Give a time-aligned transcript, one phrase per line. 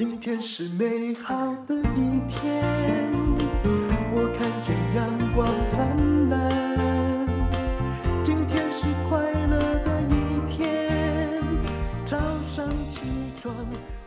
[0.00, 2.64] 今天是美好的一天，
[4.14, 7.28] 我看见阳光灿烂。
[8.24, 11.42] 今天是快乐的一天，
[12.06, 12.16] 早
[12.56, 13.02] 上起
[13.42, 13.54] 床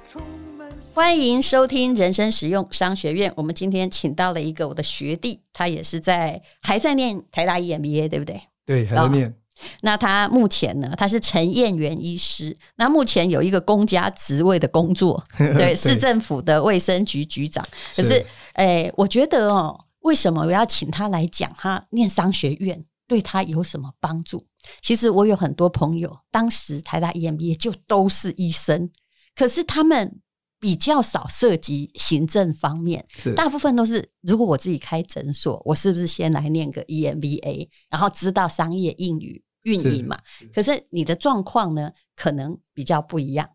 [0.09, 0.20] 充
[0.57, 0.68] 满。
[0.95, 3.32] 欢迎收听人生实用商学院。
[3.36, 8.41] 我们今天请到了一个我的学弟，他也是在还在念台大 EMBA，对不对？
[8.66, 9.32] 对，还在念。
[9.64, 10.93] 哦那他目前呢？
[10.98, 12.55] 他是陈彦元医师。
[12.75, 17.66] 那目前有一个公家职位的工作， 对，市政府的卫生局局长。
[17.95, 21.52] 可是，哎，我觉得哦，为什么我要请他来讲？
[21.58, 24.45] 他念商学院对他有什么帮助？
[24.81, 28.89] 其实我有很多朋友，当时台大 EMBA 就都是医生，
[29.36, 30.20] 可是他们
[30.59, 33.05] 比较少涉及行政方面，
[33.36, 39.44] 大部分都是如果我自己开诊所，我是不是先来念个 EMBA，然后知道商业英语？
[39.63, 40.17] 运营嘛，
[40.53, 43.49] 可是你的状况呢，可能比较不一样。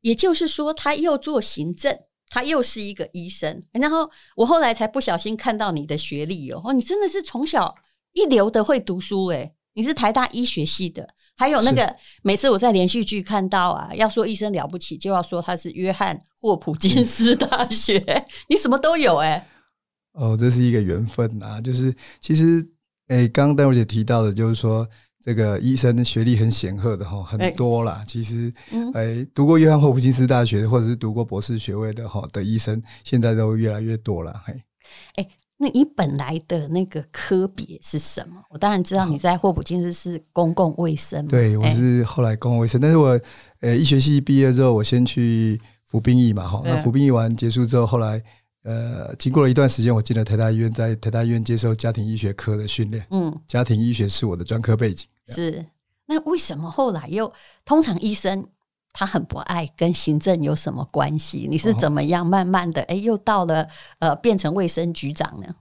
[0.00, 3.62] 也就是说，他又做行政，他又是一个医生。
[3.72, 7.74] 然后我后来才不小心看到你的学历哦，你真的是从小
[8.12, 17.98] 一流的会读书诶，你是台大医学系的，还有那个每次我在连续剧看到啊，要说医生了不起，就要说他是约翰霍普金斯大学，
[18.50, 19.42] 你什么都有诶。
[20.12, 22.73] 哦，这是一个缘分啊，就是其实。
[23.14, 24.84] 哎，刚刚淡如姐提到的，就是说
[25.20, 28.02] 这个医生的学历很显赫的哈，很多啦。
[28.08, 28.52] 其实，
[28.92, 34.34] 哎，读过约翰霍普金斯大学或者是读过博士学位的哈的医生，现在都越来越多了。
[34.44, 34.52] 嘿，
[35.14, 38.42] 哎，那你本来的那个科别是什么？
[38.50, 41.24] 我当然知道你在霍普金斯是公共卫生。
[41.28, 43.20] 对，我是后来公共卫生，但是我
[43.60, 46.60] 呃医学系毕业之后，我先去服兵役嘛哈。
[46.64, 48.20] 那服兵役完结束之后，后来。
[48.64, 53.06] 呃，经过了一段时间，我进了台大医院，在台大医院接受家庭医学科的训练。
[53.10, 55.06] 嗯，家庭医学是我的专科背景。
[55.28, 55.66] 是，
[56.06, 57.30] 那为什么后来又
[57.66, 58.46] 通常医生
[58.94, 61.46] 他很不爱跟行政有什么关系？
[61.46, 65.54] 你是怎么样慢慢的哎、欸，又到了呃变成卫生局长呢？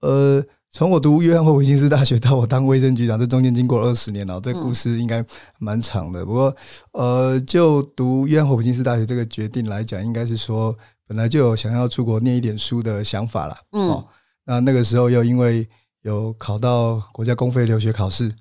[0.00, 5.24] 呃，从我读约翰霍普金斯大学到我当卫生局长，这中间经过了二十年了，这个、故事应该
[5.60, 6.24] 蛮长的。
[6.24, 6.56] 嗯、不过
[6.90, 10.76] 呃，就读约翰霍普金斯大学这个决定来讲，应该是说。
[11.06, 14.06] 本来就有想要出国念一点书的想法了，嗯，哦，
[14.44, 15.68] 那那个时候又因为
[16.00, 18.34] 有考到国家公费留学考试，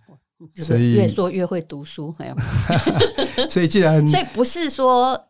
[0.56, 2.36] 所以越说越会读书，没有，
[3.50, 5.28] 所以既然所以不是说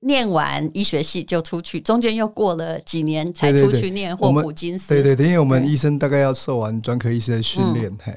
[0.00, 8.12] 念完医学系就出去，中间又过了几年才出去念霍普金斯，对对对，因为我们医生大概要受完专科医师的训练，嘿，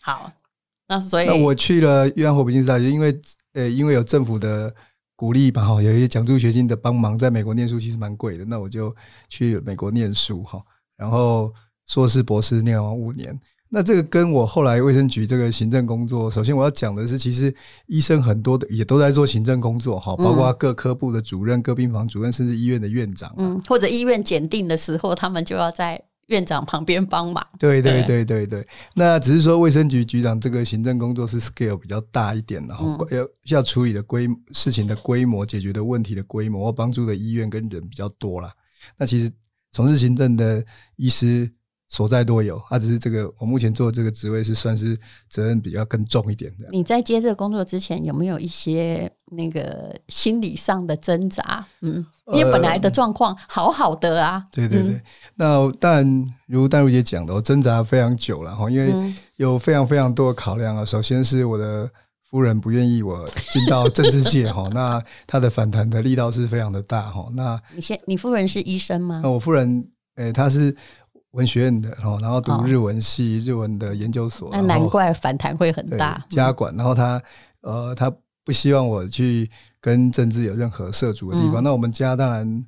[0.00, 0.30] 好，
[0.86, 3.20] 那所以那我去了约翰霍普金斯大学，因为
[3.54, 4.72] 呃，因为有政府的。
[5.20, 8.90] 鼓励吧哈，有一些奖助学金的帮忙，在美国念书其实蛮贵的，那我就
[9.28, 10.58] 去美国念书哈，
[10.96, 11.52] 然后
[11.86, 13.38] 硕士、博士念完五年。
[13.68, 17.54] 那这个跟我后来卫生局这个行政工作，首先我要讲的是，其实
[17.86, 26.02] 医生很多的也都在做行政工作哈，包括各科部的主任、各病房主任，甚至医院的院长，嗯，或者医院检定的时候，他们就要在。
[26.30, 28.66] 院长旁边帮忙，对对对对对。
[28.94, 38.52] 那只是说卫生局局长这个行政工作是 scale 比较大一点，然后要要处理的规事情的规模、解决的问题的规模或帮助的医院跟人比较多啦。
[38.96, 39.30] 那其实
[39.72, 40.64] 从事行政的
[40.96, 41.48] 医师。
[41.92, 44.96] 所在多有，他、啊、只是这个我目前做的这个职位是算是
[45.28, 46.68] 责任比较更重一点的。
[46.70, 51.64] 你在接这个工作之前，有没有一些那个心理上的挣扎？
[51.80, 54.44] 嗯，因为本来的状况好好的啊。
[54.52, 55.02] 对对对，嗯、
[55.36, 60.84] 那但如淡如姐讲的，我挣扎非常久了哈，因为有非常非常多的考量啊。
[60.84, 61.90] 首先是我的
[62.30, 67.28] 夫人不愿意我进到政治界哈， 那她的反弹的力道是非常的大哈。
[67.34, 69.20] 那你先，你夫人是医生吗？
[69.22, 70.76] 那我夫人，诶，她是。
[71.32, 76.20] 文学院的，然后读日文系，日文的研究所，那难怪反弹会很大。
[76.28, 77.22] 家管，然后他
[77.60, 78.12] 呃，他
[78.50, 79.48] 不希望我去
[79.80, 81.62] 跟政治有任何涉足的地方。
[81.62, 82.66] 那我们家当然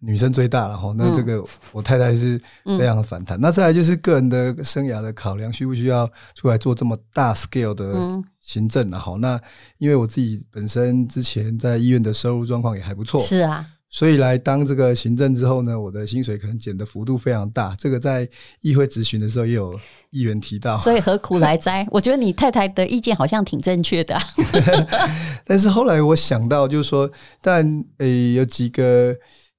[0.00, 3.38] 女生最大了哈，那这个我太太是非常的反弹。
[3.38, 7.92] 那再来就是个人的生涯的考量，需不需要出来做这么大 scale 的
[8.40, 8.98] 行政啊？
[8.98, 9.38] 好，那
[9.76, 13.66] 因为我自己本身之前在医院的收入状况也还不错，是啊。
[13.90, 17.74] 所以来当这个行政之后呢，我的薪水可能减的幅度非常大。
[17.78, 18.28] 这个在
[18.60, 19.80] 议会质询的时候也有
[20.10, 20.76] 议员提到。
[20.76, 21.86] 所以何苦来哉？
[21.90, 24.22] 我觉得你太太的意见好像挺正确的啊。
[25.44, 27.64] 但是后来我想到，就是说，但
[27.98, 29.14] 诶、欸、有几个，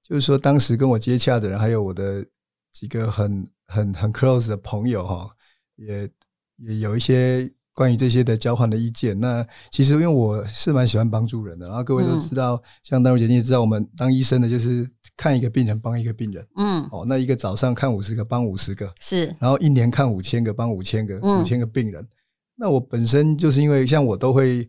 [0.07, 2.23] 就是说当时跟我接洽的人，还有我的
[2.71, 5.29] 几个很很很 close 的朋友哈，
[5.75, 6.07] 也
[6.57, 7.51] 也有一些。
[7.79, 14.85] 关于这些的交换的意见，那其实因为我是蛮喜欢帮助人的，然后各位都知道，嗯、像丹如姐你也知道，我们当医生的就是
[15.15, 22.03] 看一个病人帮一个病人，嗯，哦，那一个早上看五十个帮五十个，是，然后一年看五千个帮五千个，五千个病人。
[22.03, 22.07] 嗯、
[22.57, 24.67] 那我本身就是因为像我都会，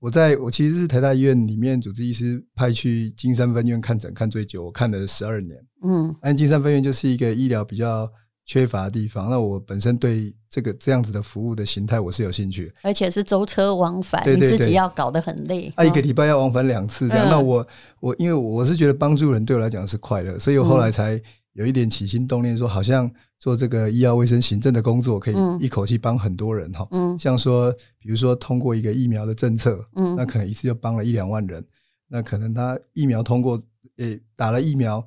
[0.00, 5.56] 我在我其实是台大医院里面主治医师派去金山分院看诊看最久，我看了十二年。
[5.84, 8.10] 嗯，安金山分院就是一个医疗比较
[8.44, 9.30] 缺乏的地方。
[9.30, 15.72] 那我本身对这个这样子的服务的形态我是有兴趣，而且是舟车往返，对对对，你自己要搞得很累。
[15.76, 17.28] 啊，一个礼拜要往返两次这样。
[17.28, 17.66] 嗯、那我
[18.00, 21.20] 我因为我是觉得帮助人对我来讲是快乐，所以我后来才
[21.52, 23.10] 有一点起心动念，说好像。
[23.40, 26.88] 做这个医药卫生行政的工作，可以一口气帮很多人哈。
[26.92, 31.62] 嗯，像说，比如说通过一个疫苗的政策，嗯，那可能一次就帮了一两万人。
[32.08, 33.62] 那可能他疫苗通过，
[33.98, 35.04] 诶，打了疫苗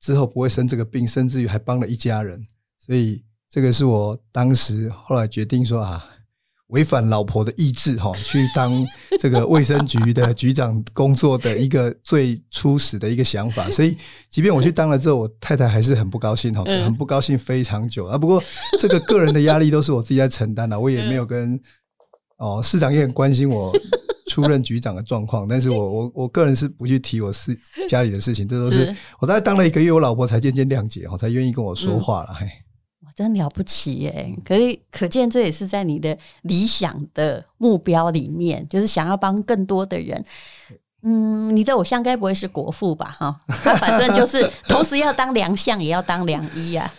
[0.00, 2.44] 之后不会生这个病，甚至于还帮了一家人。
[2.90, 6.04] 所以这个是我当时后来决定说啊。
[6.70, 8.86] 违反老婆的意志，哈，去当
[9.18, 13.68] 这个卫生局的局长工作的一个最初始的一个想法。
[13.72, 13.96] 所以，
[14.30, 18.16] 即便我去当了之后，我太太还是很不高兴，哈，很不高兴非常久啊。
[18.16, 18.40] 不过，
[18.78, 21.60] 这个个人的压力都是我自己在承担的，我也没有跟
[22.38, 23.76] 哦，市长也很关心我
[24.28, 27.58] 出任局长的状况，但是我我我个人是不去提我事
[27.88, 32.46] 家里的事情，这都是我大概当了一个月，我老婆才渐渐谅解，我，才愿意跟我说话了，嘿。
[33.20, 34.34] 真了不起耶！
[34.42, 40.24] 可以可见，这也是在你的理想的目标里面，就是想要帮更多的人。
[41.02, 43.14] 嗯，你的偶像该不会是国父吧？
[43.18, 46.90] 哈，他反正就是 同时要当良相，也要当良医啊。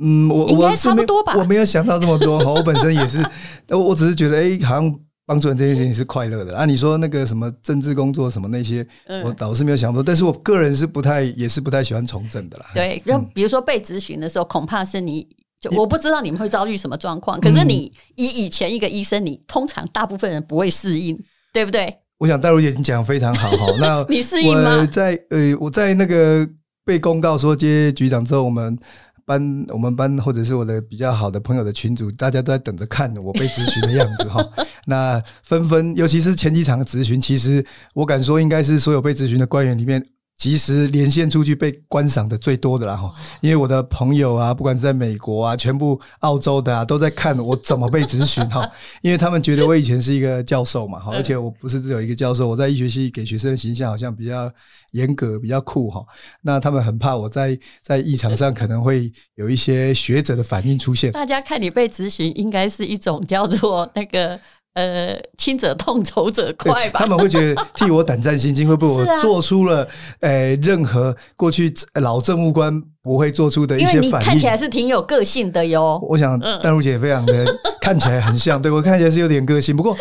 [0.00, 1.36] 嗯，我应该差不多吧？
[1.36, 2.38] 我没有想到这么多。
[2.52, 3.24] 我本身也是，
[3.68, 5.00] 我我只是觉得，哎、欸，好像。
[5.26, 6.64] 帮助人这件事情是快乐的啊！
[6.64, 8.84] 你说那个什么政治工作什么那些，
[9.24, 10.02] 我倒是没有想过。
[10.02, 12.66] 但是我个人是不太，也是不太喜欢从政的啦。
[12.74, 15.24] 对，就比如说被咨询的时候，恐怕是你
[15.60, 17.40] 就我不知道你们会遭遇什么状况。
[17.40, 21.18] 可是你以以前一个医生，你通常大部分人不会适应，
[21.52, 21.94] 对不对？
[22.18, 23.66] 我想戴如姐已经讲得非常好哈。
[23.78, 24.86] 那你适应吗？
[24.86, 26.48] 在呃，我在那个
[26.84, 28.78] 被公告说接局长之后，我们。
[29.26, 34.44] 班我们班或者是我的比较好的朋友的群组，大家都在等着看我被咨询的样子哈。
[34.86, 37.64] 那纷纷，尤其是前几场的质询，其实
[37.94, 40.04] 我敢说，应该是所有被咨询的官员里面。
[40.40, 48.66] 及时连线出去被观赏的最多的啦哈，因为我的朋友啊，不管是在美国啊，全部澳洲的啊，都在看我怎么被咨询哈，
[49.02, 54.50] 因为他们觉得我以前是一个教授嘛哈，而且我不是只有一个教授，我在医学系给学生的形象好像比较
[54.92, 56.02] 严格，比较酷哈，
[56.40, 61.12] 那他们很怕我在在议场上可能会有一些学者的反应出现。
[61.12, 64.40] 大家看你被咨询，应该是一种叫做那个。
[64.74, 67.00] 呃，亲者痛，仇者快吧？
[67.00, 69.86] 他们会觉得替我胆战心惊，会不会我 做出了
[70.20, 74.02] 呃任何过去老政务官不会做出的一些反应？
[74.04, 75.98] 因为你看起来是挺有个性的哟。
[76.08, 77.44] 我想淡如姐非常的
[77.80, 79.76] 看起来很像，对我看起来是有点个性。
[79.76, 79.96] 不过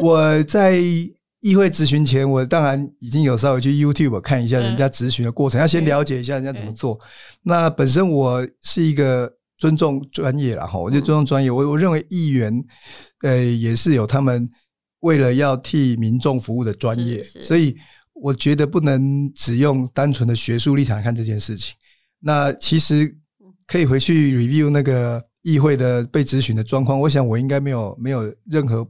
[0.00, 0.76] 我在
[1.40, 6.96] 议会质询前，我当然已经有稍微去 YouTube 看一下人家质询的过程，要先了解一下人家怎么做。
[7.42, 9.32] 那本身我是一个。
[9.62, 11.48] 尊重专业了哈，我就尊重专业。
[11.48, 12.52] 我我认为议员，
[13.20, 14.50] 呃，也是有他们
[15.02, 17.76] 为了要替民众服务的专业，所以
[18.12, 21.76] 我觉得不能只用单纯的学术立场来看这件事情。
[22.18, 23.16] 那其实
[23.68, 28.84] 可以回去 review 那个议会的被质询的状况，我想我应该没有没有任何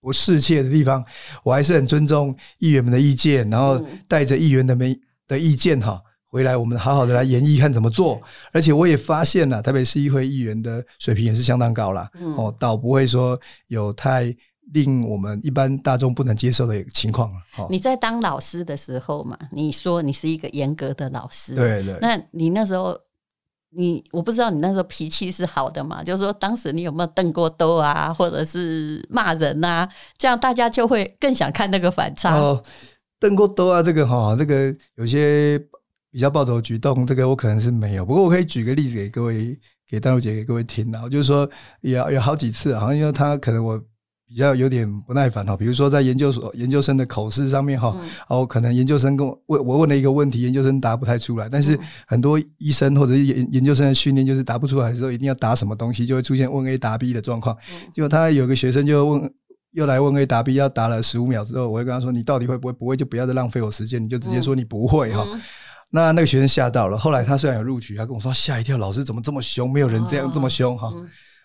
[0.00, 1.04] 不适切的地方，
[1.44, 4.98] 我还是很尊重议员们的意见，然后带着议员的没
[5.28, 6.02] 的意见哈。
[6.30, 8.20] 回来，我们好好的来研议看怎么做。
[8.52, 12.08] 而且我也发现了，台北市议会议员的水平也是相当高啦。
[12.36, 14.32] 哦，倒不会说有太
[14.72, 17.28] 令我们一般大众不能接受的情况。
[17.68, 21.98] 你在当老师的时候嘛，你说你是一个严格的老师，对对。
[22.00, 22.96] 那你那时候，
[23.70, 26.04] 你我不知道你那时候脾气是好的嘛？
[26.04, 29.88] 就是说，当时你有没有瞪过兜啊，或者是骂人啊？
[30.16, 32.36] 这样大家就会更想看那个反差。
[32.36, 32.62] 哦，
[33.18, 35.60] 瞪过兜啊，这个哈，这个有些。
[36.10, 38.04] 比较暴走举动，这个我可能是没有。
[38.04, 39.56] 不过我可以举个例子给各位，
[39.88, 41.08] 给淡如姐给各位听啊。
[41.08, 41.48] 就是说，
[41.82, 43.80] 有有好几次，好像因为他可能我
[44.26, 45.56] 比较有点不耐烦哈。
[45.56, 47.96] 比如说在研究所研究生的口试上面哈，
[48.28, 51.48] 哦，可能研究生跟我问我问了一个问题，研究生答不太出来。
[51.48, 57.56] 但是很多医生或者是研研究生的训练就是答不出来的时候，一定要答什么东西，就会出现问 A 答 B 的状况。
[57.94, 59.32] 结果他有个学生就问，
[59.72, 62.72] 又来问 A 答 B，要答了十五秒之后，我会跟他说：“你到底会不会？
[62.72, 65.24] 不会就不要再浪费我时间，你就直接说你不会哈。”
[65.90, 69.70] 那那个学生吓到了，后来他虽然有录取，他跟我说吓一跳，老师怎么这么凶？
[69.70, 70.88] 没有人这样这么凶哈。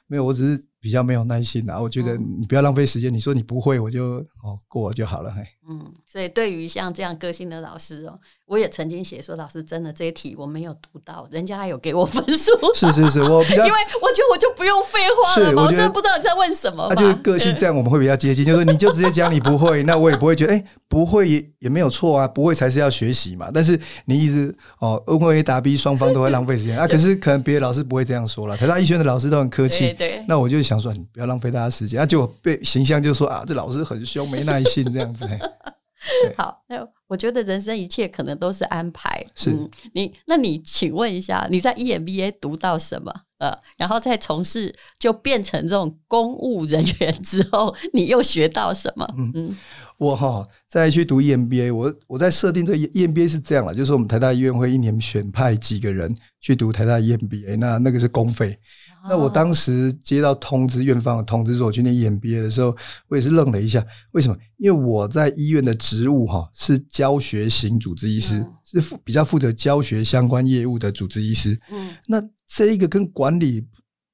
[0.08, 1.82] 没有，我只是比较没有耐心啊。
[1.82, 5.32] 我觉得你不要浪费时间，你说你不会，我就哦过了就好了。
[5.32, 12.52] 嘿，嗯，所以对于像这样个性的老师哦，我也曾经写说，老师真的这一题我没有读到，人家还有给我分数。
[12.76, 16.86] 是是是，我比较， 因为我觉得我就不用废话了嘛，我真的不知道你在问什么。
[16.92, 23.50] 那就是个性这样，我们会比较接近，就是你就直接讲你不会， 那我也不会觉得哎不会也也没有错啊，不会才是要学习嘛。
[23.52, 26.86] 但是你一直哦问 A 答 B，双方都会浪费时间啊。
[26.88, 29.92] 可是可能别的老师不会这样说了，台大医学院的老师都很客气。
[29.94, 30.75] 对，那我就想。
[30.76, 35.28] 想说，你不要浪费大家时间，啊，就被形象就说啊，这老师很凶，没耐心这样子。
[36.38, 39.26] 好，那我觉得人生一切可能都是安排。
[39.34, 43.12] 是，嗯、你那你请问一下，你在 EMBA 读到什么？
[43.40, 49.08] 呃，然后再从事就变成这种公务人员之后， 你又学到什么？
[49.18, 49.58] 嗯嗯，
[49.98, 58.58] 我哈再去读 EMBA，我我在设定这个 EMBA 是这样了，就是我们台大医院会一年选派几个人去读台大 EMBA，那那个是公费。
[59.08, 62.76] 那我当时接到通知，院方的通知说我去念 EMBA 的时候，
[63.08, 63.86] 我也是愣了一下。
[64.12, 64.38] 为什么？
[64.58, 71.60] 因为我在医院的职务哈是教学型主治医师，嗯、是负比较负责教学相关业务的主治医师。
[71.70, 73.66] 嗯，那这一个跟管理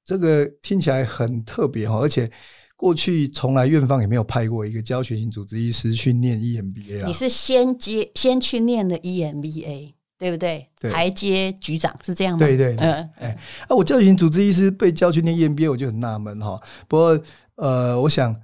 [0.04, 2.30] 这个听起来很特别哈，而且
[2.76, 7.06] 过去从来院方也没有派过一个教学型主治医师去念 EMBA 啊。
[7.06, 9.94] 你是先接先去念的 EMBA。
[10.22, 10.68] 对不对？
[10.88, 12.46] 台阶局长是这样吗？
[12.46, 16.60] 对对，对，嗯，哎，啊，我教学型主治医师被叫去念 EMBA，我就很纳闷哈。
[16.86, 17.20] 不过，
[17.56, 18.40] 呃，我想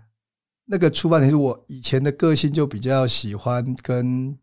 [0.64, 4.36] 那个出发点是我以前的个性就比较喜欢跟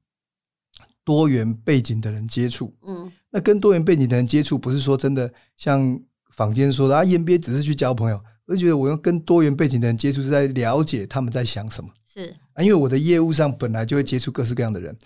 [1.04, 2.74] 多元背景的人接触。
[2.88, 6.00] 嗯，那跟多元背景的人接触，不是说真的像
[6.32, 8.22] 坊间说的啊，EMBA 只是去交朋友。
[8.46, 11.90] 我就觉得我用跟多元背景的人接触，是在了解他们在想什么。
[12.06, 14.98] 是啊，因为我的业务上本来就会接触各式各样的人，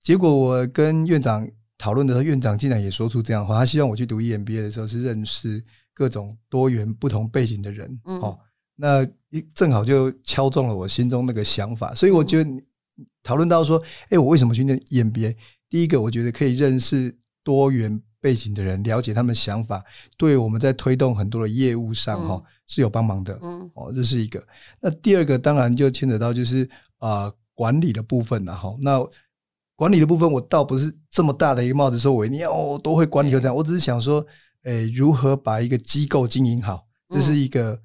[0.00, 1.46] 结果我跟院长。
[1.84, 5.62] 讨论的时候，院长竟然也说出这样的话，他希望我去读 EMBA 的时候是认识
[5.92, 8.00] 各种多元不同背景的人。
[8.06, 8.38] 嗯，哦，
[8.74, 9.06] 那
[9.52, 12.50] 正好就敲中了我心中那个想法，所以我觉得
[13.22, 15.36] 讨论到说，哎，我为什么去念 EMBA？
[15.68, 19.84] 第一个，我觉得可以认识多元背景的人，了解他们想法，
[20.16, 23.38] 对我们在推动很多的业务上哈是有帮忙的。
[23.42, 24.42] 嗯，哦，这是一个。
[24.80, 28.74] 那第二个当然就牵扯到就是啊管理的部分了哈。
[28.80, 29.06] 那
[29.76, 33.56] 管理的部分，我倒不是这么大的一个帽子，说我一定要都会管理，就这样。
[33.56, 34.24] 我只是想说，
[34.62, 37.76] 诶，如何把一个机构经营好，这是一个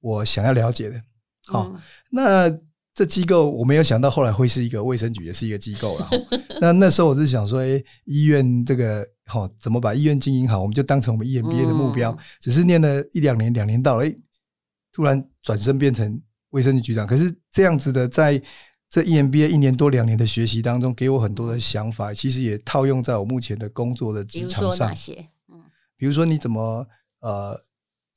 [0.00, 1.00] 我想要了解的。
[1.46, 1.72] 好，
[2.10, 2.50] 那
[2.94, 6.10] 这机构我没有想到后来会是一个卫生局，也是一个机构了。
[6.60, 12.14] 那那时候我是想说，诶，医院这个好，怎么把医院经营好，我们就当成我们 EMBA 的目标。
[12.40, 14.14] 只是念了一两年，两年到了，诶，
[14.92, 17.06] 突然转身变成卫生局局长。
[17.06, 18.38] 可是这样子的在。
[18.90, 24.90] 这 EMBA 一年多两年的学习当中，给我很多的想法，其实也套用在我目前的工作的职场上。
[25.48, 25.60] 嗯，
[25.96, 26.86] 比如说你怎么
[27.20, 27.62] 呃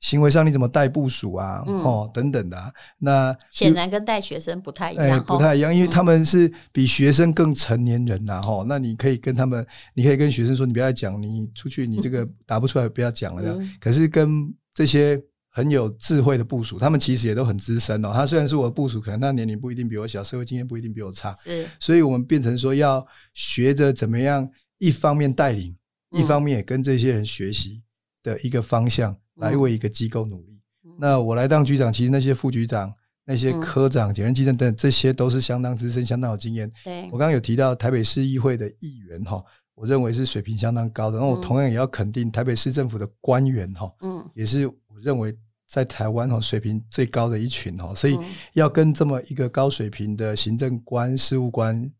[0.00, 2.72] 行为上你怎么带部署啊，嗯、哦等等的、啊。
[2.98, 8.40] 那显然跟带学生不太一样，不太一样，因为他们是比学生更成年人呐、啊。
[8.42, 13.62] 哈、嗯，那你可以跟他们，你可以跟学生说，你不要讲，你出去你这个 答不出来，不要讲了这样。
[13.62, 15.22] 嗯、可是跟这些。
[15.54, 18.10] 很有智慧的部署，他们其实也都很资深哦。
[18.10, 21.36] 他虽然是我的部署，可能他年龄不一定比我小，社会经验不一定比我差。
[21.44, 25.76] 是，所以我们变成说要学着怎么样，一方面带领，
[26.12, 27.82] 一方面也跟这些人学习
[28.22, 30.58] 的一个方向，来为一个机构努力。
[30.98, 32.90] 那我来当局长，其实那些副局长、
[33.26, 36.72] 那些科长、检任、基政等，这些都是相当资深、相当有经验。
[36.82, 39.42] 对，我刚刚有提到台北市议会的议员哈，
[39.74, 41.18] 我认为是水平相当高的。
[41.18, 44.70] 那我同样也要肯定台北市政府的官员哈，嗯，也是。
[45.02, 45.36] 认为
[45.68, 48.18] 在台湾哦水平最高的一群哦，所以
[48.52, 51.90] 要跟这么一个高水平的行政官、事务官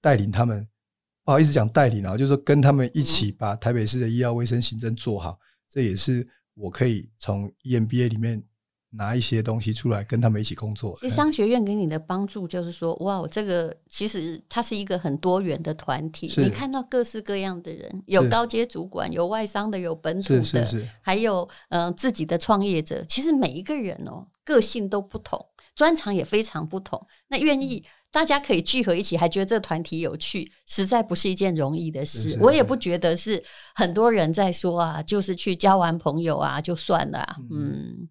[0.00, 0.66] 带领他们，
[1.24, 5.38] 不好意思讲带领啊，就是说跟他们一起把台北市的医药卫生行政做好，
[5.68, 8.42] 这也是我可以从 EMBA 里面。
[8.92, 10.96] 拿一些东西出来跟他们一起工作。
[11.00, 16.32] 其实商学院给你的帮助就是说，哇，这个其实它是一个很多元的团体。
[16.38, 23.04] 你看到各式各样的人，有高阶主管，有外商的，有本土的，还有嗯、呃、自己的创业者。
[23.08, 27.00] 其实每一个人哦，个性都不同，专长也非常不同。
[27.28, 32.36] 那愿意大家可以聚合一起，还觉得这个团体有趣，实在不是一件容易的事。
[32.40, 33.40] 我也不觉得是
[33.76, 37.36] 很多人在说啊，就是去交完朋友啊就算了、啊。
[37.52, 38.08] 嗯。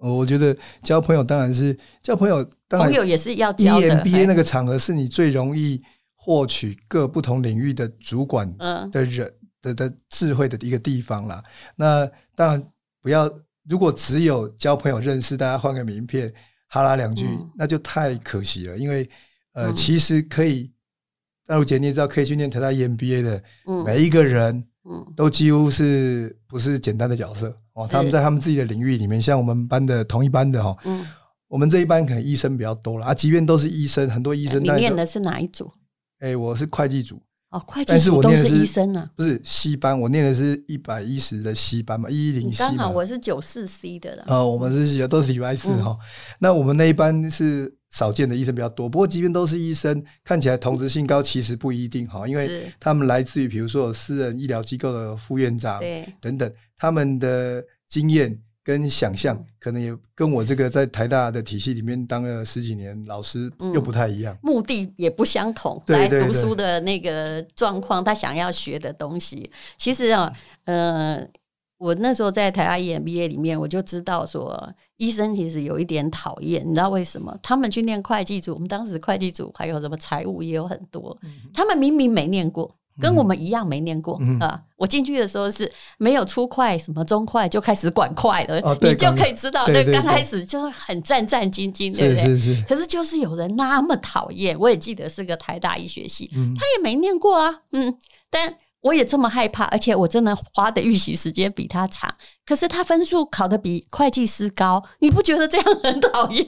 [0.00, 3.88] 我觉得交朋友当然是交朋友，当然朋友也是要交的。
[3.88, 5.80] EMBA 那个场合是你最容易
[6.14, 8.50] 获取各不同领域的主管
[8.90, 11.42] 的人的的智慧的一个地方啦。
[11.76, 12.62] 那当然
[13.02, 13.30] 不要，
[13.68, 16.32] 如果只有交朋友认识，大家换个名片
[16.68, 18.78] 哈拉两句，那就太可惜了。
[18.78, 19.08] 因为
[19.52, 20.70] 呃，其实可以，
[21.46, 23.42] 大陆姐你也知道，可以去念台大 EMBA 的
[23.84, 24.64] 每一个人，
[25.16, 27.54] 都几乎是不是简单的角色。
[27.82, 31.06] 哦，他们在他们自己的领域里面，像我们班的同一班的哈，嗯，
[31.48, 33.14] 我们这一班可能医生比较多了啊。
[33.14, 34.62] 即便都是医生，很多医生。
[34.62, 35.70] 你念的是哪一组？
[36.20, 37.20] 哎，我是会计组。
[37.50, 39.10] 哦，会计组都是医生啊？
[39.16, 42.58] 不是 C 班，我念的是一百一十的 C 班嘛，一一零 C。
[42.58, 44.24] 刚好我是九四 C 的了。
[44.28, 45.98] 哦，我们是都是礼拜四哈。
[46.38, 55.80] 那我们那一班是少见的医生比较多，不过即便都是医生，看起来同质性高，其实不一定哈，因为他们来自于比如说私人医疗机构的副院长，
[56.20, 56.52] 等等。
[56.82, 65.82] 他们的经验跟想象，可能也跟我这个在台大的体系里面当了十几年老师又不太一样，嗯、目的也不相同。
[65.88, 70.32] 来读书的那个状况，他想要学的东西，其实啊，
[70.64, 71.22] 呃，
[71.76, 77.34] 我那时候在台大 EMBA 里面，我就知道说，医生其实有一点讨厌，你知道为什么？
[77.42, 81.16] 他们去念会计组，我们当时会计组还有什么财务也有很多，
[81.54, 82.70] 他们明明没念过。
[83.00, 84.60] 跟我们一样没念过、嗯、啊！
[84.76, 92.16] 我进去的时候是没有初会，什么中会就开始管快了，哦、你就可以知道，那刚开始就很战战兢兢，对不对？
[92.16, 92.64] 是是是。
[92.64, 97.96] 可是就是有人那么讨厌，我也记得是个台大医学系，嗯、他也没念过啊，嗯，
[98.28, 98.54] 但。
[98.82, 102.10] 我也这么害怕，而且我真的花的预习时间比他长，
[102.46, 106.44] 可是他分数考得比会计师高，你不觉得这样很讨厌？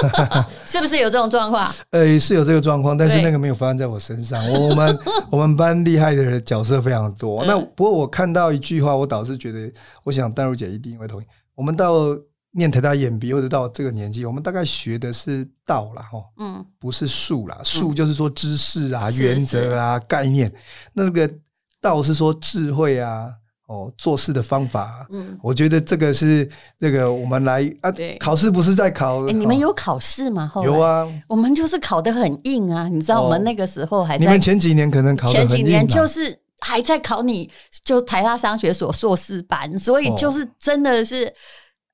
[0.66, 1.72] 是不是有这种状况？
[1.90, 4.46] 呃，是有这个状况，但是那个没有发生在我身上。
[4.52, 4.98] 我们
[5.32, 7.42] 我们班厉害的人角色非常多。
[7.46, 9.72] 那不过我看到一句话，我倒是觉得，
[10.04, 11.24] 我想淡如姐一定会同意。
[11.54, 11.94] 我们到
[12.50, 17.58] 念台大 EMBA 或者到这个年纪，我们大概学的是道啦，哦，嗯，不是术啦。
[17.64, 20.52] 术就是说知识啊、原则啊、概念，
[20.92, 21.30] 那个。
[21.82, 23.28] 道是说智慧啊，
[23.66, 25.06] 哦，做事的方法。
[25.10, 26.48] 嗯，我觉得这个是
[26.78, 29.26] 这个我们来啊，考试不是在考。
[29.26, 30.50] 你们有考试吗？
[30.64, 32.88] 有啊，我们就是考得很硬啊。
[32.88, 34.24] 你知道我们那个时候还在。
[34.24, 37.50] 你们前几年可能考前几年就是还在考你，
[37.84, 41.32] 就台大商学所硕士班，所以就是真的是，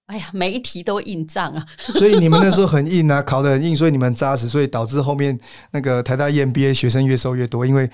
[0.06, 1.64] 哎呀，每一题都硬仗啊。
[1.78, 5.38] 所以你们那时候 很硬啊，考得很硬，所以你们扎实，所以导致后面
[5.70, 7.90] 那个台大 EMBA 学生越收越多，因为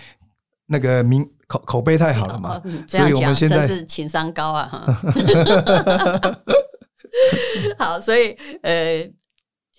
[0.66, 1.24] 那个名。
[1.46, 6.38] 口口碑太好了嘛，嗯、所以我们现在是情商高啊哈。
[7.78, 9.08] 好，所以呃，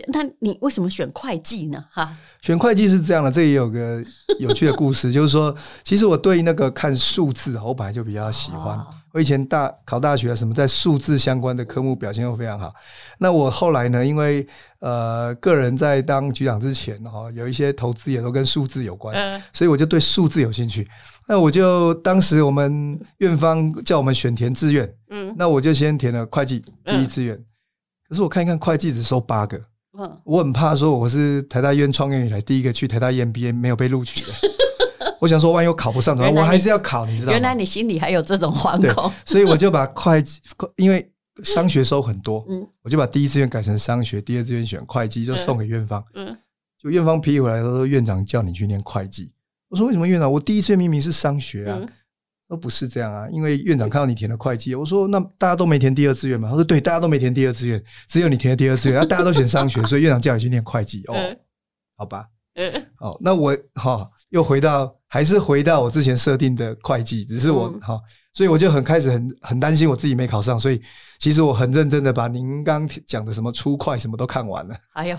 [0.08, 1.84] 那你为什么选会计呢？
[1.92, 4.02] 哈，选会计是这样的，这也有个
[4.40, 5.54] 有趣的故事，就是说，
[5.84, 8.78] 其实我对那个看数字，我本来就比较喜欢。
[8.78, 12.74] 哦、我以前大考大学啊，什么在数字相关的科目表现又非常好。
[13.18, 14.48] 那我后来呢，因为
[14.80, 20.88] 呃，个人在当局长之前哈，有一些投资也都跟数字有关，嗯、所以我就对数字有兴趣。
[21.28, 27.36] 那我就当时我们院方叫我们选填志愿，嗯，那我就先填了会计第一志愿。
[27.36, 27.46] 嗯、
[28.10, 29.60] 可是我看一看会计只收八个，
[29.98, 34.32] 嗯，我很怕说我是台大医院创业以来第一个去台大 EMBA 没有被录取的。
[35.20, 37.32] 我想说万一我考不上的话，我还是要考，你知道吗？
[37.34, 40.40] 原来你心里还有这种惶恐，所以我就把会计，
[40.78, 41.12] 因为
[41.44, 46.38] 商学收很多，嗯，我就把第一志愿改成商学，第二志愿选会计，就送给院方，嗯，
[46.80, 49.32] 就院方批回来说院长叫你去念会计。
[49.76, 50.32] 我说为什么院长？
[50.32, 51.78] 我第一志愿明明是商学啊，
[52.48, 53.28] 都、嗯、不是这样啊。
[53.30, 56.48] 因为院长看到你填了会计，我说那大家都没填第二志愿嘛。
[56.48, 61.04] 他说对，大家都没填第二志愿，只有你填了第二志愿，大家都选商学， 所以院长叫你去念会计。
[61.08, 61.16] 哦，
[61.98, 62.26] 好吧，
[63.02, 68.00] 哦，那我哈又回到还是回到我之前设定的会计，只是我哈，
[68.32, 70.82] 所以我就很开始很很担心我自己没考上，所以
[71.20, 74.76] 其实我很认真的把您刚讲的什么初会什么都看完了。
[74.94, 75.18] 哎呦，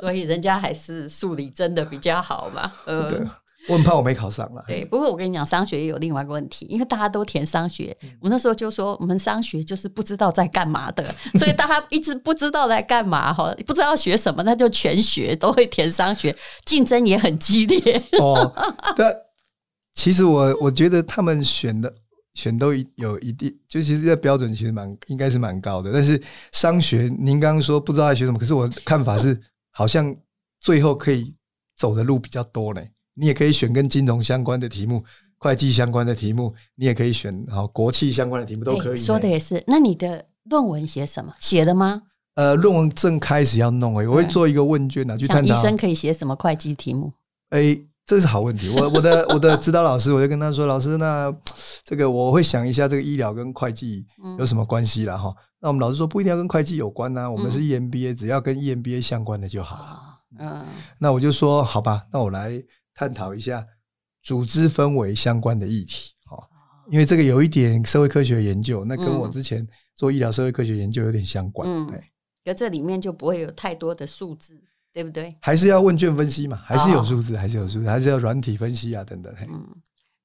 [0.00, 2.72] 所以人家还是数理真的比较好嘛。
[2.86, 3.30] 呃。
[3.66, 4.64] 对我很怕我没考上了。
[4.66, 11.04] 对，不过我跟你讲，商学也有另外一个问题，因为大家都填商学，我那时候就说我们商学就是不知道在干嘛的，
[11.38, 18.02] 所以大家一直不知道在干嘛哈，不知道学什么，那就全学都会填商学，竞争也很激烈。
[18.20, 18.52] 哦，
[18.94, 19.06] 对，
[19.94, 21.92] 其实我我觉得他们选的
[22.34, 26.20] 选都有一定，就其实这个标准其实蛮应该是蛮高的，但是
[26.52, 30.14] 商学您刚刚说不知道在学什么，可是我看法是好像
[30.60, 31.34] 最后可以
[31.78, 32.90] 走的路比较多嘞。
[33.14, 35.02] 你也可以选跟金融相关的题目、
[35.38, 38.96] 会计相关的题目，你也可以选好国企相关的题目都可以。
[38.96, 39.62] 说的也是。
[39.66, 41.34] 那你的论文写什么？
[41.40, 42.02] 写的吗？
[42.34, 47.12] 呃，论文正开始要弄诶，我会做一个问卷呢，去探讨医生可以写什么会计题目？
[47.50, 48.68] 哎，这是好问题。
[48.70, 51.32] 我我的 我的指导老师，我就跟他说，老师，那
[51.84, 54.04] 这个我会想一下，这个医疗跟会计
[54.38, 55.32] 有什么关系了哈？
[55.60, 60.18] 那我们老师说不一定要跟会计有关呐，我们是 EMBA，只要跟 EMBA 相关的就好。
[60.40, 60.60] 嗯，
[60.98, 62.60] 那我就说好吧，那我来。
[62.94, 63.66] 探讨一下
[64.22, 66.12] 组织氛围相关的议题，
[66.90, 71.68] 因为这个有一点社会科学研究，那跟我之前做医疗社会科学研究有点相关。
[71.68, 71.86] 嗯，
[72.44, 75.34] 可这里面就不会有太多的数字，对不对？
[75.40, 76.56] 还是要问卷分析嘛？
[76.58, 77.36] 还是有数字？
[77.36, 77.88] 还是有数字？
[77.88, 79.02] 还是要软体分析啊？
[79.02, 79.34] 等等。
[79.48, 79.66] 嗯，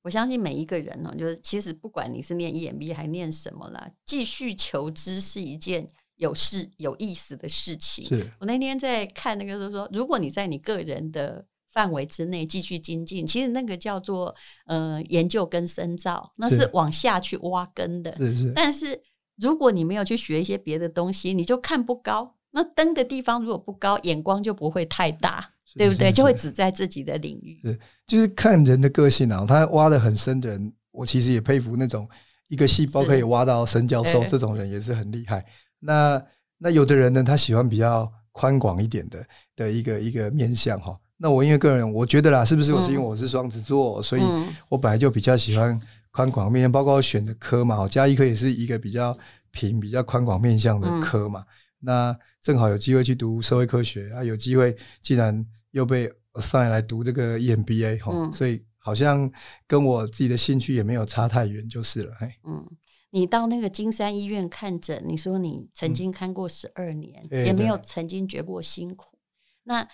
[0.02, 8.06] 我相信每一个人呢，就是其实不管你是念 EMBA 还念什么啦，继续求知是一件有事有意思的事情。
[8.06, 18.12] 是我那天在看那个，就是说，如果你在你个人的范围之内继续精进，其实那个叫做呃研究跟深造，那是往下去挖根的。
[18.18, 18.52] 是是。
[18.56, 19.00] 但是
[19.38, 22.36] 如果你没有去学一些别的东西，你就看不高。
[22.52, 26.12] 那登的地方如果不高，眼光就不会太大，对不对？
[26.12, 27.62] 就会只在自己的领域。
[27.64, 29.46] 是，就是看人的个性啊。
[29.48, 32.10] 他挖得很深的人，我其实也佩服那种
[32.48, 35.46] 一个细胞可以挖到沈教授这种人，也是很厉害。
[35.80, 36.20] 那
[36.58, 39.24] 那有的人呢，他喜欢比较宽广一点的
[39.56, 41.00] 的一个一个面向哈。
[41.22, 44.22] 那我因为个人，我觉得啦，是不是我是因为我是双子座，嗯、所以
[44.70, 45.80] 我本来就比较喜欢
[46.12, 49.16] 宽广面向，包括我选的科嘛，嘉义科也是一个比较
[49.52, 51.42] 平、比较宽广面向的科嘛。
[51.42, 51.46] 嗯、
[51.82, 59.30] 那正好有机会去读社会科学啊，有机会既然又被上来读这个 EMBA 哈、嗯，所以好像
[59.68, 62.14] 跟我自己的兴趣也没有差太远，就是了。
[62.46, 62.66] 嗯。
[63.12, 69.18] 你到那个金山医院看诊，你说你曾经看过十二年，嗯、也没有曾经觉过辛苦。
[69.64, 69.88] 那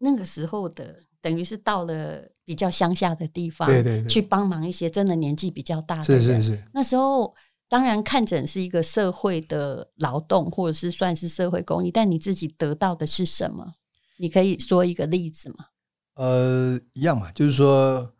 [0.00, 6.22] 那个时候的，等于是到了比较乡下的地方，对对对，去帮忙一些真的年纪比较大的人。
[6.22, 6.64] 是是是。
[6.74, 7.32] 那时候
[7.68, 13.74] 当然看诊是一个社会的劳动，或者是算是社会公益，但你自己得到的是什么？
[14.18, 15.66] 你可以说一个例子吗？
[16.14, 18.12] 呃，一样嘛，就是说，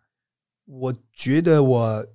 [0.66, 2.07] 我觉得我。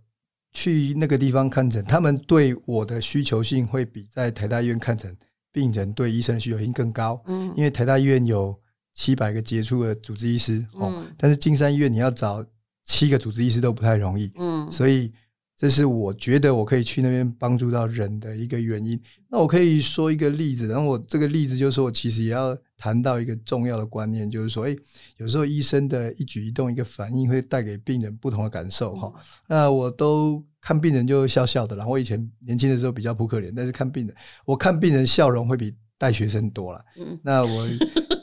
[0.58, 5.13] 去那个地方看诊，他们对我的需求性会比在台大医院看诊
[5.51, 7.21] 病人对医生的需求性更高。
[7.28, 8.58] 嗯，因为台大医院有
[8.95, 12.43] 七百个杰出的主治医师，哦，但是金山医院你要找
[12.86, 14.31] 七个主治医师都不太容易。
[14.39, 15.13] 嗯，所以。
[15.58, 19.01] 这是我觉得我可以去那边帮助到人的一个原因。
[19.29, 24.77] 那我可以说一个例子，然后我这个例子就是说我其实也要谈到一个重要的观念，就是说，诶，
[25.15, 29.13] 有时候医生的一举一动、一个反应会带给病人不同的感受，哈。
[29.47, 36.84] 那我都看病人就笑笑的，然后我以前年轻的时候比较扑克脸，但是看病人，我看病人笑容会比带学生多了。
[36.97, 37.65] 嗯，那我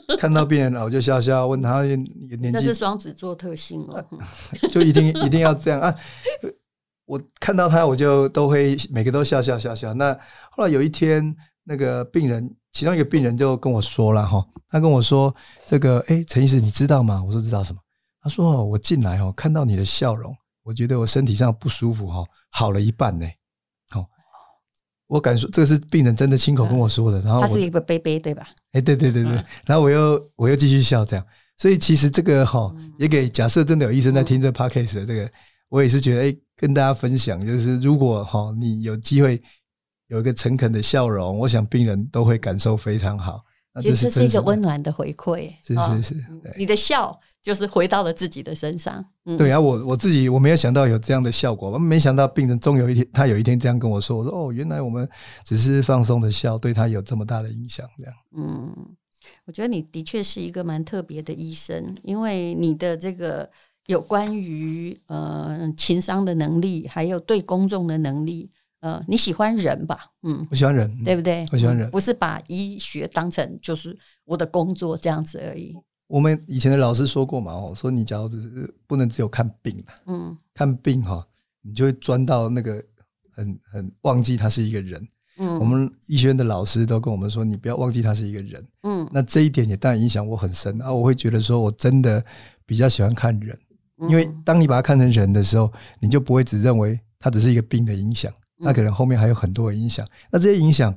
[0.19, 4.03] 看到病人了，我就笑笑，问他年纪，这是双子座特性哦，
[4.71, 5.95] 就一定一定要这样啊。
[7.05, 9.93] 我看到他，我就都会每个都笑笑笑笑。
[9.93, 10.17] 那
[10.51, 15.33] 后来有一天，那个病人，其中一个病人就跟我说了哈，他跟我说
[15.67, 17.79] ：“这个，哎，陈医师，你知道吗？”我说：“知道什么？”
[18.23, 23.27] 他说：“我进来哦，看到你的笑容，我觉得我身体上不舒服哈，好了一半呢。”
[25.13, 27.21] 哦，我敢说，这个是病人真的亲口跟我说的。
[27.21, 28.47] 然后他是一个杯杯对吧？
[28.71, 29.31] 哎，对对对对。
[29.65, 31.25] 然后我又我又继续笑这样。
[31.57, 35.29] 所以其实这个哈，也给假设真的有医生在听这 podcast 的这个。
[35.69, 39.41] 我也是觉得，哎，跟大家分享，就是如果哈，你有机会
[40.05, 43.41] 有一个诚恳的笑容，我想病人都会感受非常好。
[43.81, 45.73] 其实是一个温暖的回馈，是
[46.03, 49.05] 是是，你的笑就是回到了自己的身上。
[49.25, 55.07] 嗯对啊，我我自己我没有想到有这样的效果，我没想到病人终有一天，他有一天这样跟我说，我说哦，原来我们
[55.45, 58.13] 只是放松的笑，对他有这么大的影响，这样。
[58.35, 58.73] 嗯，
[59.45, 63.47] 我觉得你的确是一个蛮特别的医生，因为你的这个。
[63.87, 70.05] 有关于呃情商的能力，还有对公众的能力，呃，你喜欢人吧？
[70.21, 71.45] 嗯，我喜欢人，对不对？
[71.51, 75.75] 我喜欢人，不是把医学当成就是我的工作这样子而已。
[76.07, 81.25] 我们以前的老师说过嘛，哦，说你假如只要是不能只有看病，嗯，看病哈，
[81.61, 82.83] 你就会钻到那个
[83.31, 85.07] 很很忘记他是一个人。
[85.37, 88.63] 嗯，我们医学院的老师都跟我们说，你不要忘记他是一个人。
[88.83, 92.23] 嗯，那这一点也当然影响我很深啊，我会觉得说我真的
[92.65, 93.57] 比较喜欢看人。
[94.09, 100.05] 因为当你把它看成人的时候，你就不会只认为他只是一个病的影响，那可能后面还有很多的影响。
[100.29, 100.93] 那这些影响，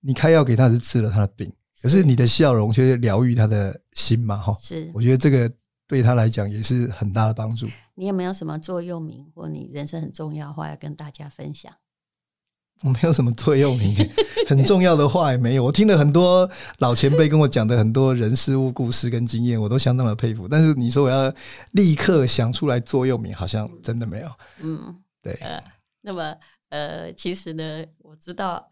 [0.00, 1.50] 你开药给他是治了他的病，
[1.86, 4.36] 可是你的笑容却疗愈他的心嘛？
[4.38, 4.90] 哈，是。
[4.92, 5.48] 我觉得这个
[5.86, 7.68] 对他来讲也是很大的帮助。
[7.94, 11.72] 你有没有什么座右铭或你人生很重要的话要跟大家分享？
[12.82, 13.94] 我没有什么座右铭，
[14.48, 15.62] 很重要的话也没有。
[15.64, 20.48] 我听了很多老前辈跟我讲的很多人事物故事跟经验，我都相当的佩服。
[20.48, 21.32] 但是你说我要
[21.70, 24.30] 立刻想出来座右铭，好像真的没有。
[24.60, 25.32] 嗯，对。
[25.40, 25.58] 呃，
[26.02, 26.34] 那么
[26.68, 28.68] 呃，其实呢，我知道，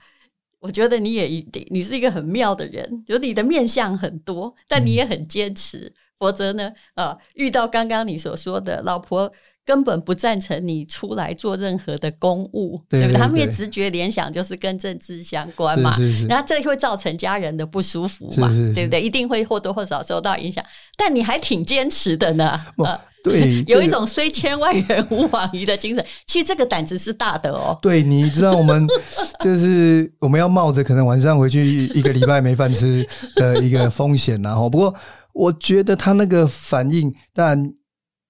[0.65, 5.93] 我觉得你也一定，你是一个很妙的人，就你的面相很多，但你也很坚持。
[6.19, 9.31] 否则呢，呃，遇到刚刚你所说的老婆。
[9.67, 13.17] 根本不赞成你出来做任何的公务，对，不对？
[13.19, 19.01] 他们也直觉联想就是跟政治相关嘛，是是是，然后这会造成家人的不舒服嘛，对不对？
[19.01, 20.63] 一定会或多或少受到影响。
[20.99, 26.05] 但你还挺坚持的呢，呃、对， 有一种虽千万人吾往矣的精神。
[26.29, 27.79] 其实这个胆子是大的哦。
[27.81, 28.87] 对，你知道我们
[29.41, 34.95] 就是我们要冒着可能晚上回去一个礼拜没饭吃的一个风险，然后不过
[35.33, 37.73] 我觉得他那个反应，但。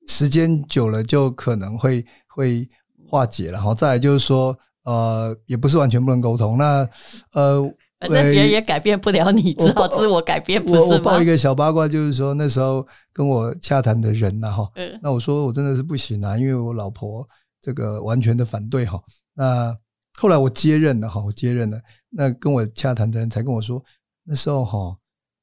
[0.08, 2.66] 时间久了就可能会会
[3.08, 6.58] 化解了，然后再来就是说，呃，也不是完全不能沟通。
[6.58, 6.88] 那
[7.32, 7.62] 呃，
[8.00, 10.86] 反正别人也改变不了你，只好自我改变，不是吗？
[10.88, 14.70] 我我报一个小八卦，就是说那时候跟我洽谈的人呐，哈，
[15.02, 17.26] 那我说我真的是不行啊，因为我老婆
[17.62, 19.00] 这个完全的反对哈。
[19.32, 19.76] 那
[20.18, 23.82] 后来我接任了哈，我接任了，那跟我洽谈的人才跟我说，
[24.24, 24.96] 那时候哈，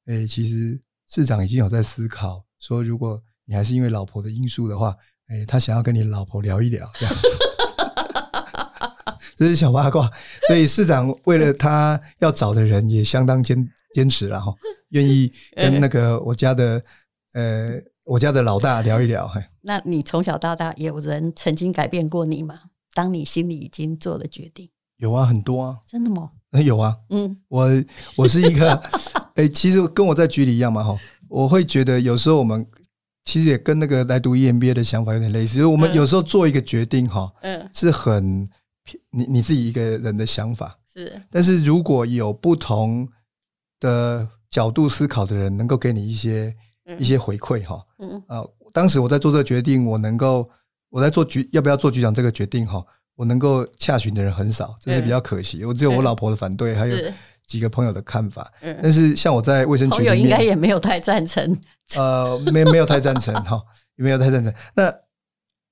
[0.06, 4.94] 诶，其实市长已经有在思考说，如果你还是因为老婆的因素的话，
[5.28, 7.14] 哎，他想要跟你老婆聊一聊，这样，
[9.36, 10.10] 这是小八卦。
[10.46, 14.54] 所以市长为了他要找的人，也相当坚坚持了哈，
[14.90, 16.82] 愿意跟那个 我家的
[17.34, 17.68] 呃
[18.04, 19.30] 我家的老大聊一聊。
[19.62, 22.60] 那你从小到大有人曾经改变过你吗？
[22.94, 26.30] 当你心里已经做了决定，有啊，很多啊，真的吗？
[26.62, 27.70] 有啊，嗯，我
[28.16, 28.74] 我是一个，
[29.34, 32.66] 哎、欸，其实跟我在局里一样嘛，哈，我会觉得有时候我们
[33.24, 38.48] 其实也跟那个来读 EMBA 的想法有点类似，就是我们有时候做一个决定，哈，嗯，是很
[39.10, 40.78] 你你自己一个人的想法。
[40.92, 43.08] 是，但是如果有不同
[43.80, 46.54] 的角度思考的人，能够给你一些
[46.98, 48.22] 一些回馈，哈，嗯。
[48.26, 50.48] 啊，当时我在做这个决定，我能够
[50.90, 52.84] 我在做局要不要做局长这个决定，哈。
[53.14, 55.66] 我能够洽询的人很少，这是比较可惜。
[55.66, 56.96] 我只有我老婆的反对，还有
[57.52, 58.50] 几个朋友的看法。
[58.82, 61.56] 但是像我在卫生局朋友应该也没有太赞成。
[61.96, 63.60] 呃，没没有太赞成 哈，
[63.96, 64.52] 也没有太赞成。
[64.74, 64.90] 那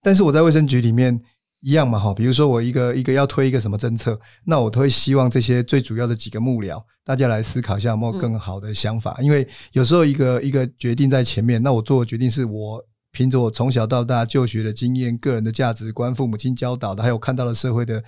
[0.03, 1.19] 但是我在卫生局里面
[1.61, 9.19] 一样嘛哈，比如说我一个一个要推一个什么政策，那我都会希望这些最主要的几个幕僚，大家来思考一下有没有更好的想法。
[9.23, 12.85] 因为有时候一个一个决定在前面，那我做的决定是我。
[13.13, 18.01] 凭着我从小到大就学的经验、个人的价值观、父母亲教导的，还有看到了社会的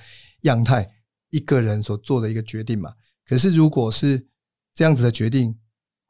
[0.43, 0.89] 样态，
[1.31, 2.93] 一个人所做的一个决定嘛。
[3.33, 4.23] 可是如果是
[4.75, 5.59] 这样子的决定，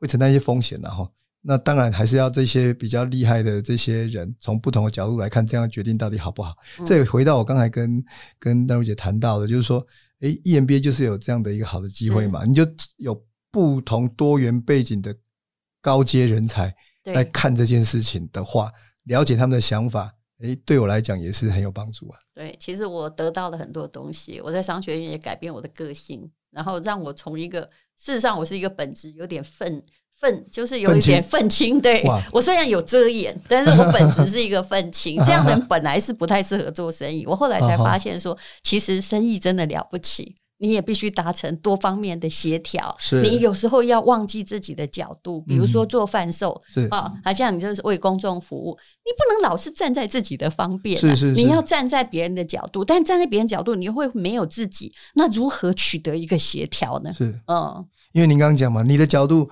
[0.01, 1.09] 会承担一些风险的哈。
[1.41, 6.53] 那当然还是要这些比较厉害的这些人，从不同的角度来看，这样的决定到底好不好。
[6.85, 8.05] 这也回到我刚才跟
[8.41, 9.87] 跟丹如姐谈到的，就是说，
[10.19, 15.17] 诶，EMBA 就是有这样的一个好的机会嘛，你就有不同多元背景的
[15.81, 16.75] 高阶人才。
[17.05, 18.73] 在看这件事情的话，
[19.05, 22.19] 了解他们的想法，诶，对我来讲也是很有帮助啊。
[22.35, 27.63] 对，其实我得到了很多东西，我在商学院也改变我的个性，然后让我从一个
[27.99, 29.83] 事实上我是一个本质有点愤
[30.19, 31.81] 愤，就是有一点愤青。
[31.81, 35.17] 对，我虽然有遮掩，但是我本质是一个愤青。
[35.25, 40.35] 这样的人 本来是不太适合做生意，我后来才发现说，其实生意真的了不起。
[40.63, 43.21] 你也必须达成多方面的协调，是。
[43.21, 46.53] 你有时候要忘记自己的角度，比如说做贩售，
[46.89, 57.13] 啊，好像你就是为公众服务，你不能老是站在自己的方便，是是，你要站在别人的角度，但站在别人角度，你又会没有自己，那如何取得一个协调呢？
[57.13, 59.51] 是，嗯，因为您刚刚讲嘛，你的角度，不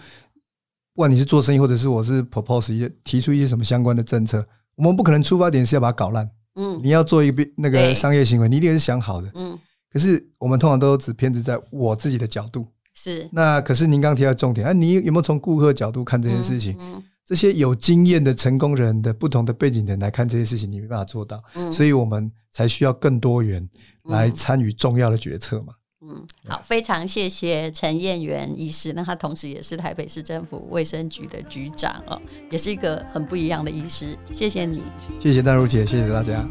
[0.94, 4.46] 管你是做生意，或者是我是 propose 一些提出一些什么相关的政策，
[4.76, 9.58] 我们不可能出发点是要把它搞烂，嗯，你要做一个那个商业行为，你一定是想好的，嗯。
[9.92, 16.76] 可是我们通常都只偏执在我自己的角度，是那可是您刚刚提到重点啊，你有没有从顾客角度看这件事情？
[16.78, 23.68] 嗯，这些有经验的成功人的不同的背景的人来看这些事情，你没办法做到，嗯，所以我们才需要更多元
[24.04, 25.74] 来参与重要的决策嘛。
[26.02, 34.82] 嗯，好，非常谢谢陈燕元医师，那他同时也是台北市政府卫生局的局长哦，也是一个很不一样的医师，谢谢你，
[35.20, 36.48] 谢谢淡如姐，谢谢大家。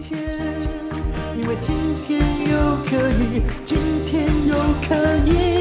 [1.36, 1.76] 因为今
[2.06, 2.19] 天
[3.66, 4.56] 今天又
[4.88, 5.59] 可以。